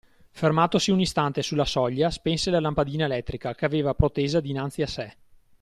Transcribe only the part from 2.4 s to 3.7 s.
la lampadina elettrica, che